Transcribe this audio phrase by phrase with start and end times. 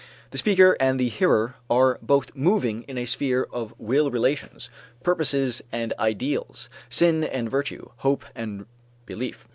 [0.31, 4.71] The speaker and the hearer are both moving in a sphere of will relations,
[5.03, 8.65] purposes and ideals, sin and virtue, hope and
[9.05, 9.47] belief.